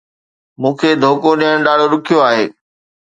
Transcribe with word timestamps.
مون 0.61 0.73
کي 0.79 0.89
دوکو 1.01 1.29
ڏيڻ 1.39 1.55
ڏاڍو 1.65 1.85
ڏکيو 1.91 2.17
آهي 2.29 2.45